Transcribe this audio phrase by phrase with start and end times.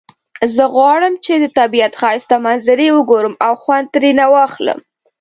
[0.55, 4.79] زه غواړم چې د طبیعت ښایسته منظری وګورم او خوند ترینه واخلم